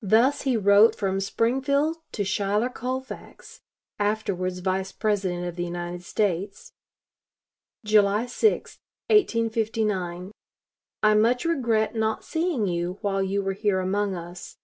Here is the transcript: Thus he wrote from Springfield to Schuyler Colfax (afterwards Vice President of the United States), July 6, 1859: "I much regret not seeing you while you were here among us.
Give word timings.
Thus 0.00 0.40
he 0.48 0.56
wrote 0.56 0.94
from 0.96 1.20
Springfield 1.20 1.98
to 2.12 2.24
Schuyler 2.24 2.70
Colfax 2.70 3.60
(afterwards 3.98 4.60
Vice 4.60 4.90
President 4.90 5.44
of 5.44 5.56
the 5.56 5.64
United 5.64 6.02
States), 6.02 6.72
July 7.84 8.24
6, 8.24 8.78
1859: 9.10 10.32
"I 11.02 11.14
much 11.14 11.44
regret 11.44 11.94
not 11.94 12.24
seeing 12.24 12.66
you 12.66 12.96
while 13.02 13.22
you 13.22 13.42
were 13.42 13.52
here 13.52 13.80
among 13.80 14.14
us. 14.14 14.56